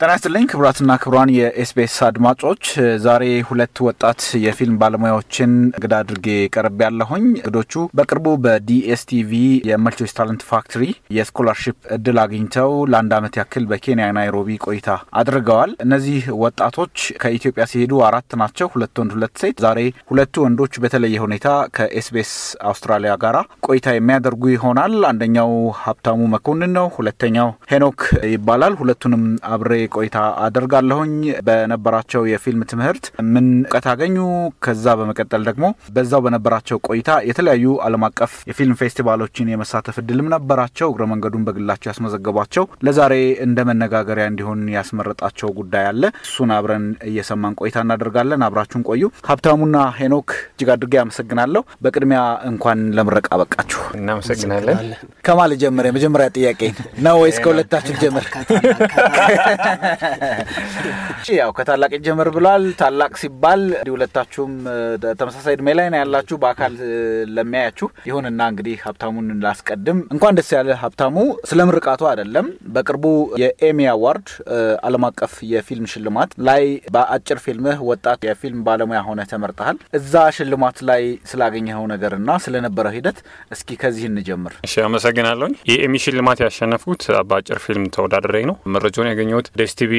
[0.00, 2.64] ጤና ይስጥልኝ ክቡራትና ክቡራን የ SBS አድማጮች፣
[3.04, 9.30] ዛሬ ሁለት ወጣት የፊልም ባለሙያዎችን እንግዳ አድርጌ ቀርብ ያለሁኝ። እንግዶቹ በቅርቡ በ DSTV
[9.70, 10.84] የ MultiChoice Talent Factory
[11.16, 14.88] የ scholarship እድል አግኝተው ለአንድ ዓመት ያክል በኬንያ ናይሮቢ ቆይታ
[15.22, 21.24] አድርገዋል። እነዚህ ወጣቶች ከኢትዮጵያ ሲሄዱ አራት ናቸው፣ ሁለት ወንድ፣ ሁለት ሴት። ዛሬ ሁለቱ ወንዶች በተለየ
[21.26, 21.44] ሁኔታ
[21.76, 22.32] ከ SBS
[22.68, 23.36] አውስትራሊያ ጋራ
[23.68, 25.52] ቆይታ የሚያደርጉ ይሆናል። አንደኛው
[25.82, 28.00] ሀብታሙ መኮንን ነው፣ ሁለተኛው ሄኖክ
[28.32, 31.14] ይባላል። ሁለቱንም አብሬ ቆይታ አደርጋለሁኝ።
[31.48, 34.16] በነበራቸው የፊልም ትምህርት ምን እውቀት አገኙ?
[34.64, 41.04] ከዛ በመቀጠል ደግሞ በዛው በነበራቸው ቆይታ የተለያዩ ዓለም አቀፍ የፊልም ፌስቲቫሎችን የመሳተፍ እድልም ነበራቸው። እግረ
[41.12, 43.14] መንገዱን በግላቸው ያስመዘገቧቸው ለዛሬ
[43.46, 48.16] እንደ መነጋገሪያ እንዲሆን ያስመረጣቸው ጉዳይ አለ። እሱን አብረን እየሰማን ቆይታ እናደርጋለን።
[48.48, 54.78] አብራችሁን ቆዩ። ሀብታሙና ሄኖክ እጅግ አድርጌ አመሰግናለሁ። በቅድሚያ እንኳን ለምረቃ በቃችሁ። እናመሰግናለን።
[55.24, 55.84] ከማን ልጀምር?
[55.88, 56.60] የመጀመሪያ ጥያቄ
[57.04, 58.24] ነው ወይስ ከሁለታችሁ ልጀምር?
[61.38, 64.52] ያው ከታላቅ ይጀምር ብሏል። ታላቅ ሲባል እንዲህ ሁለታችሁም
[65.18, 66.74] ተመሳሳይ እድሜ ላይ ነው ያላችሁ በአካል
[67.36, 71.16] ለሚያያችሁ። ይሁንና እንግዲህ ሀብታሙን ላስቀድም። እንኳን ደስ ያለ ሀብታሙ።
[71.50, 73.04] ስለ ምርቃቱ አይደለም፣ በቅርቡ
[73.42, 74.28] የ Emmy Award
[74.86, 81.02] ዓለም አቀፍ የፊልም ሽልማት ላይ በአጭር ፊልምህ ወጣት የፊልም ባለሙያ ሆነ ተመርጠሃል። እዛ ሽልማት ላይ
[81.30, 83.18] ስላገኘኸው ነገርና ስለነበረው ሂደት
[83.54, 89.46] እስኪ ከዚህ እንጀምር። እሺ፣ አመሰግናለሁኝ። የ Emmy ሽልማት ያሸነፍኩት በአጭር ፊልም ተወዳድሬ ነው። መረጃውን ያገኘሁት
[89.78, 89.92] ቲቪ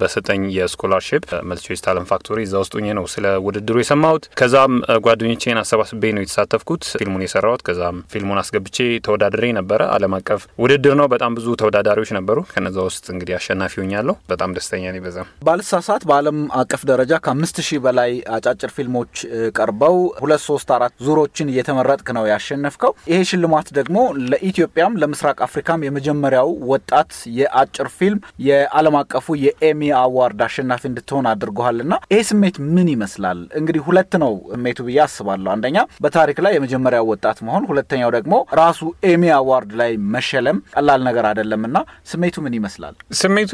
[0.00, 4.72] በሰጠኝ የ scholarship MultiChoice Talent Factory እዛ ውስጥ ነው ስለ ውድድሩ የሰማሁት። ከዛም
[5.06, 11.08] ጓደኞቼን አሰባስቤ ነው የተሳተፍኩት ፊልሙን የሰራሁት። ከዛም ፊልሙን አስገብቼ ተወዳድሬ ነበረ። ዓለም አቀፍ ውድድር ነው።
[11.14, 16.38] በጣም ብዙ ተወዳዳሪዎች ነበሩ። ከነዛ ውስጥ እንግዲህ አሸናፊ ሆኛለሁ። በጣም ደስተኛ ነኝ። በዛም ባልሳሳት በዓለም
[16.60, 19.14] አቀፍ ደረጃ ከአምስት ሺህ በላይ አጫጭር ፊልሞች
[19.58, 23.98] ቀርበው ሁለት ሶስት አራት ዙሮችን እየተመረጥክ ነው ያሸነፍከው። ይሄ ሽልማት ደግሞ
[24.30, 31.94] ለኢትዮጵያም ለምስራቅ አፍሪካም የመጀመሪያው ወጣት የአጭር ፊልም የዓለም አቀፉ የኤሚ አዋርድ አሸናፊ እንድትሆን አድርጎሃል እና
[32.12, 33.38] ይሄ ስሜት ምን ይመስላል?
[33.60, 38.80] እንግዲህ ሁለት ነው ስሜቱ ብዬ አስባለሁ። አንደኛ በታሪክ ላይ የመጀመሪያው ወጣት መሆን፣ ሁለተኛው ደግሞ ራሱ
[39.10, 41.76] Emmy Award ላይ መሸለም ቀላል ነገር አይደለም እና
[42.12, 42.94] ስሜቱ ምን ይመስላል?
[43.20, 43.52] ስሜቱ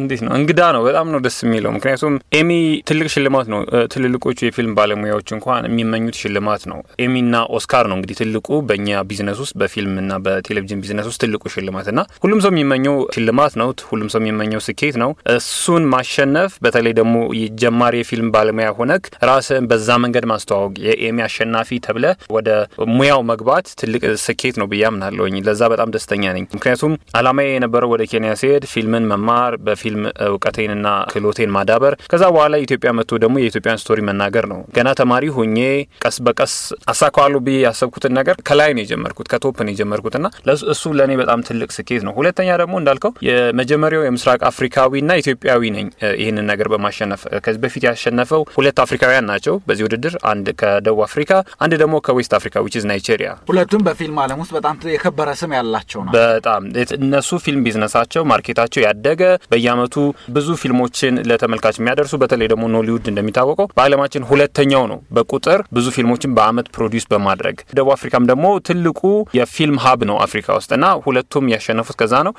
[0.00, 0.32] እንዴት ነው?
[0.38, 2.50] እንግዳ ነው። በጣም ነው ደስ የሚለው። ምክንያቱም Emmy
[2.90, 3.60] ትልቅ ሽልማት ነው።
[3.94, 9.40] ትልልቆቹ የፊልም ባለሙያዎች እንኳን የሚመኙት ሽልማት ነው። Emmy ና Oscar ነው እንግዲህ ትልቁ በእኛ ቢዝነስ
[9.44, 14.20] ውስጥ በፊልምና በቴሌቪዥን ቢዝነስ ውስጥ ትልቁ ሽልማት እና ሁሉም ሰው የሚመኘው ሽልማት ነው። ሁሉም ሰው
[14.22, 20.74] የሚመኘው ስኬት ነው። እሱን ማሸነፍ በተለይ ደግሞ የጀማሪ የፊልም ባለሙያ ሆነክ ራስን በዛ መንገድ ማስተዋወቅ
[20.86, 22.06] የ Emmy አሸናፊ ተብለ
[22.36, 22.48] ወደ
[22.94, 28.04] ሙያው መግባት ትልቅ ስኬት ነው ብዬ አምናለሁኝ። ለዛ በጣም ደስተኛ ነኝ። ምክንያቱም አላማዬ የነበረው ወደ
[28.10, 34.00] ኬንያ ሲሄድ ፊልምን መማር፣ በፊልም እውቀቴንና ክህሎቴን ማዳበር፣ ከዛ በኋላ ኢትዮጵያ መጥቶ ደግሞ የኢትዮጵያን story
[34.08, 35.58] መናገር ነው። ገና ተማሪ ሆኜ
[36.04, 36.54] ቀስ በቀስ
[36.92, 40.26] አሳካዋለሁ ብዬ ያሰብኩትን ነገር ከላይ ነው የጀመርኩት፣ ከ top ነው የጀመርኩትና
[40.72, 45.86] እሱ ለእኔ በጣም ትልቅ ስኬት ነው። ሁለተኛ ደግሞ እንዳልከው የመጀመሪያው የምስራቅ አፍሪካዊና ኢትዮጵያዊ ነኝ
[46.20, 51.30] ይህንን ነገር በማሸነፍ ከዚህ በፊት ያሸነፈው ሁለት አፍሪካውያን ናቸው በዚህ ውድድር፣ አንድ ከደቡብ አፍሪካ፣
[51.64, 56.00] አንድ ደግሞ ከ West Africa which ናይጄሪያ። ሁለቱም በፊልም ዓለም ውስጥ በጣም የከበረ ስም ያላቸው
[56.06, 56.64] ነው። በጣም
[56.98, 59.22] እነሱ ፊልም business አቸው market አቸው ያደገ
[59.52, 59.94] በየአመቱ
[60.36, 66.68] ብዙ ፊልሞችን ለተመልካች የሚያደርሱ በተለይ ደግሞ Nollywood እንደሚታወቀው በዓለማችን ሁለተኛው ነው በቁጥር ብዙ ፊልሞችን በአመት
[66.76, 69.00] produce በማድረግ ደቡብ አፍሪካም ደግሞ ትልቁ
[69.38, 72.34] የፊልም hub ነው አፍሪካ ውስጥ እና ሁለቱም ያሸነፉት ከዛ ነው።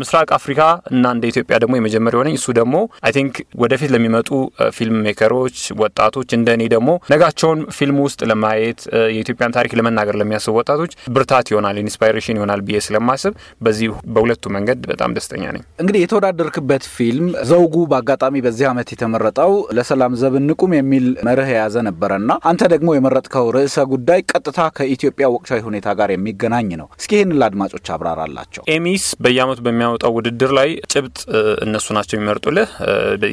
[0.00, 0.60] ምስራቅ አፍሪካ
[0.92, 4.28] እና እንደ ኢትዮጵያ ደግሞ የመጀመሪያ ሆኜ እሱ ደግሞ I think ወደፊት ለሚመጡ
[4.76, 8.80] film maker ኦች ወጣቶች እንደ እኔ ደግሞ ነጋቸውን ፊልም ውስጥ ለማየት
[9.14, 13.32] የኢትዮጵያን ታሪክ ለመናገር ለሚያስቡ ወጣቶች ብርታት ይሆናል፣ inspiration ይሆናል ብዬ ስለማስብ
[13.62, 20.12] በዚህ በሁለቱ መንገድ በጣም ደስተኛ ነኝ። እንግዲህ የተወዳደርክበት ፊልም ዘውጉ በአጋጣሚ በዚህ ዓመት የተመረጠው ለሰላም
[20.20, 22.16] ዘብ እንቁም የሚል መርህ የያዘ ነበረና
[22.50, 27.86] አንተ ደግሞ የመረጥከው ርዕሰ ጉዳይ ቀጥታ ከኢትዮጵያ ወቅታዊ ሁኔታ ጋር የሚገናኝ ነው። እስኪ ይህን ለአድማጮች
[27.94, 31.18] አብራራላቸው። Emmys በየአመቱ በሚያወጣው ውድድር ላይ ጭብጥ
[31.64, 32.68] እነሱ ናቸው የሚመርጡልህ።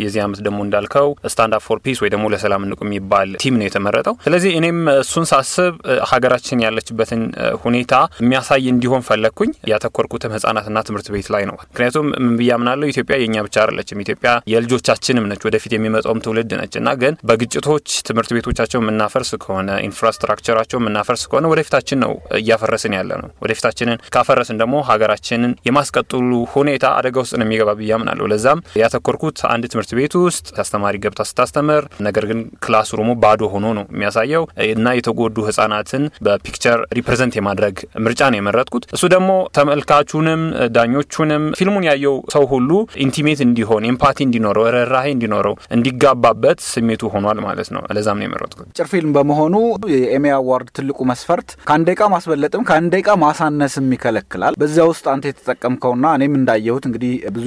[0.03, 3.65] የዚህ አመት ደግሞ እንዳልከው stand up for peace ወይ ደግሞ ለሰላም እንቁም የሚባል theme ነው
[3.67, 5.73] የተመረጠው። ስለዚህ እኔም እሱን ሳስብ
[6.12, 7.21] ሀገራችን ያለችበትን
[7.65, 13.15] ሁኔታ የሚያሳይ እንዲሆን ፈለግኩኝ። ያተኮርኩትም ህጻናትና ትምህርት ቤት ላይ ነው። ምክንያቱም ምን ብዬ አምናለሁ ኢትዮጵያ
[13.21, 18.79] የእኛ ብቻ አይደለችም። ኢትዮጵያ የልጆቻችንም ነች፣ ወደፊት የሚመጣውም ትውልድ ነች እና ግን በግጭቶች ትምህርት ቤቶቻቸው
[18.81, 23.83] የምናፈርስ ከሆነ infrastructure አቸው የምናፈርስ ከሆነ ወደፊታችን ነው እያፈረስን ያለ ነው። ወደፊታችንን
[24.15, 26.21] ካፈረስን ደግሞ ሀገራችንን የማስቀጥሉ
[26.56, 31.22] ሁኔታ አደጋ ውስጥ ነው የሚገባ ብዬ አምናለሁ። ለዛም ያተኮርኩት አንድ ትምህርት ቤት ውስጥ አስተማሪ ገብታ
[31.30, 36.80] ስታስተምር፣ ነገር ግን class room ኡ ባዶ ሆኖ ነው የሚያሳየው እና የተጎዱ ህጻናትን በ picture
[36.98, 37.75] represent የማድረግ
[38.06, 39.30] ምርጫ ነው የመረጥኩት። እሱ ደግሞ
[39.60, 40.42] ተመልካቹንም
[40.78, 42.69] ዳኞቹንም ፊልሙን ያየው ሰው ሁሉ
[43.06, 48.88] intimate እንዲሆን፣ empathy እንዲኖረው፣ ርህራሄ እንዲኖረው፣ እንዲጋባበት ስሜቱ ሆኗል ማለት ነው። ለዛም ነው የመረጥኩት። አጭር
[48.94, 49.56] ፊልም በመሆኑ
[49.95, 55.25] የ Emmy Award ትልቁ መስፈርት ከአንድ ደቂቃ ማስበለጥም ከአንድ ደቂቃ ማሳነስም ይከለክላል። በዚያ ውስጥ አንተ
[55.31, 57.46] የተጠቀምከውና እኔም እንዳየሁት እንግዲህ ብዙ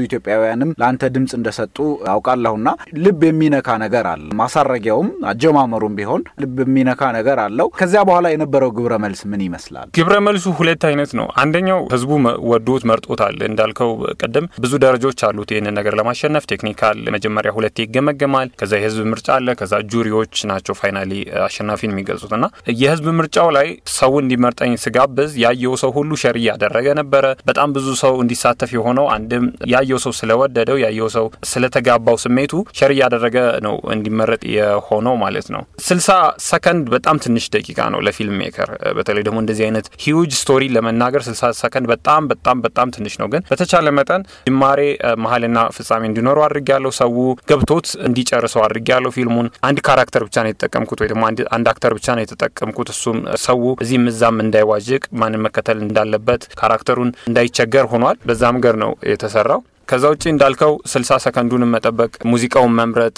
[0.51, 1.77] ኢትዮጵያውያንም ለአንተ ድምፅ እንደሰጡ
[2.13, 2.69] አውቃለሁና
[3.05, 8.95] ልብ የሚነካ ነገር አለ። ማሳረጊያውም አጀማመሩም ቢሆን ልብ የሚነካ ነገር አለው። ከዚያ በኋላ የነበረው ግብረ
[9.05, 9.89] መልስ ምን ይመስላል?
[9.99, 12.11] ግብረ መልሱ ሁለት አይነት ነው። አንደኛው ህዝቡ
[12.51, 13.91] ወዶት መርጦታል። እንዳልከው
[14.23, 19.49] ቅድም ብዙ ደረጃዎች አሉት ይህንን ነገር ለማሸነፍ technical መጀመሪያ ሁለቴ ይገመገማል። ከዛ የህዝብ ምርጫ አለ።
[19.61, 21.13] ከዛ jury ዎች ናቸው finally
[21.47, 22.45] አሸናፊን የሚገልጹት እና
[22.81, 23.69] የህዝብ ምርጫው ላይ
[23.99, 27.15] ሰው እንዲመርጠኝ ስጋብዝ ያየው ሰው ሁሉ share እያደረገ ነበረ።
[27.49, 33.37] በጣም ብዙ ሰው እንዲሳተፍ የሆነው አንድም ያየው ሰው ስለወደደው ያየው ሰው ስለተጋባው ስሜቱ share እያደረገ
[33.65, 36.09] ነው እንዲመረጥ የሆነው ማለት ነው። ስልሳ
[36.49, 38.69] ሰከንድ በጣም ትንሽ ደቂቃ ነው ለ film maker።
[38.99, 43.43] በተለይ ደግሞ እንደዚህ አይነት huge story ለመናገር ስልሳ ሰከንድ በጣም በጣም በጣም ትንሽ ነው። ግን
[43.51, 44.81] በተቻለ መጠን ጅማሬ
[45.25, 47.13] መሀልና ፍጻሜ እንዲኖረው አድርግ ያለው ሰው
[47.51, 51.25] ገብቶት እንዲጨርሰው አድርግ ያለው ፊልሙን አንድ character ብቻ ነው የተጠቀምኩት ወይ ደግሞ
[51.57, 57.13] አንድ actor ብቻ ነው የተጠቀምኩት። እሱም ሰው እዚህም እዛም እንዳይዋዥቅ ማንን መከተል እንዳለበት character ኡን
[57.29, 63.17] እንዳይቸገር ሆኗል። በዛ መንገድ ነው የተሰራው። ከዛ ውጭ እንዳልከው ስልሳ ሰከንዱንም መጠበቅ ሙዚቃውን መምረጥ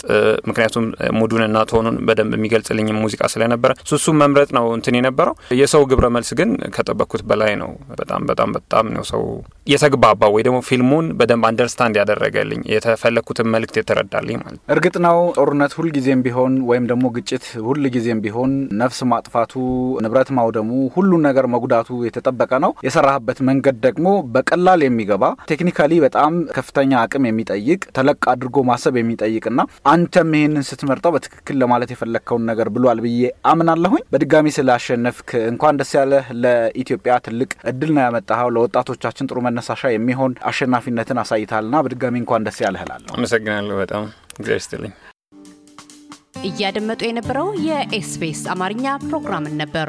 [0.50, 0.84] ምክንያቱም
[1.18, 6.08] mood ኡንና tone ኡን በደንብ የሚገልጽልኝ ሙዚቃ ስለነበረ እሱን መምረጥ ነው እንትን የነበረው። የሰው ግብረ
[6.16, 7.70] መልስ ግን ከጠበቅኩት በላይ ነው።
[8.00, 9.22] በጣም በጣም በጣም ነው ሰው
[9.66, 16.22] የተግባባ ወይ ደግሞ ፊልሙን በደንብ understand ያደረገልኝ የፈለግኩትን መልእክት የተረዳልኝ ማለት። እርግጥ ነው ጦርነት ሁልጊዜም
[16.26, 19.52] ቢሆን ወይም ደግሞ ግጭት ሁልጊዜም ቢሆን ነፍስ ማጥፋቱ፣
[20.04, 26.92] ንብረት ማውደሙ፣ ሁሉን ነገር መጉዳቱ የተጠበቀ ነው። የሰራህበት መንገድ ደግሞ በቀላል የሚገባ technically በጣም ከፍተኛ
[27.02, 29.60] አቅም የሚጠይቅ ተለቅ አድርጎ ማሰብ የሚጠይቅና
[29.92, 36.26] አንተም ይህንን ስትመርጠው በትክክል ለማለት የፈለግከውን ነገር ብሏል ብዬ አምናለሁኝ። በድጋሚ ስላሸነፍክ እንኳን ደስ ያለህ።
[36.42, 42.84] ለኢትዮጵያ ትልቅ እድል ነው ያመጣኸው። ለወጣቶቻችን ጥሩ መነሳሻ የሚሆን አሸናፊነትን አሳይታልና በድጋሚ እንኳን ደስ ያለህ
[42.86, 44.04] እላለሁ። አመሰግናለሁ። በጣም
[44.34, 44.94] እግዚአብሔር ይስጥልኝ።
[46.48, 49.88] እያደመጡ የነበረው የኤስቢኤስ አማርኛ ፕሮግራምን ነበር።